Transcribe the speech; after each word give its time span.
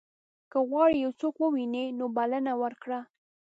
که 0.51 0.57
غواړې 0.69 0.95
یو 1.05 1.11
څوک 1.19 1.35
ووینې 1.39 1.85
نو 1.99 2.05
بلنه 2.17 2.53
ورکړه. 2.61 2.99